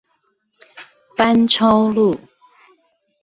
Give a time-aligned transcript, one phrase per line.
[1.15, 2.19] 班超路